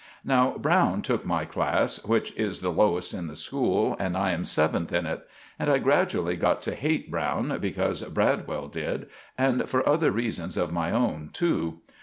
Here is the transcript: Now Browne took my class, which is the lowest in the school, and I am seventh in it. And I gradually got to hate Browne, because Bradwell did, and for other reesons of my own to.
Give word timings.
Now 0.25 0.57
Browne 0.57 1.03
took 1.03 1.27
my 1.27 1.45
class, 1.45 2.03
which 2.03 2.35
is 2.35 2.61
the 2.61 2.71
lowest 2.71 3.13
in 3.13 3.27
the 3.27 3.35
school, 3.35 3.95
and 3.99 4.17
I 4.17 4.31
am 4.31 4.43
seventh 4.43 4.91
in 4.91 5.05
it. 5.05 5.27
And 5.59 5.69
I 5.69 5.77
gradually 5.77 6.35
got 6.35 6.63
to 6.63 6.73
hate 6.73 7.11
Browne, 7.11 7.59
because 7.61 8.01
Bradwell 8.01 8.67
did, 8.69 9.09
and 9.37 9.69
for 9.69 9.87
other 9.87 10.11
reesons 10.11 10.57
of 10.57 10.73
my 10.73 10.89
own 10.89 11.29
to. 11.33 11.81